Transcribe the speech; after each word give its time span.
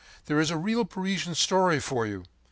There 0.25 0.39
is 0.39 0.49
a 0.49 0.57
real 0.57 0.83
Parisian 0.83 1.35
story 1.35 1.79
for 1.79 2.07
you! 2.07 2.23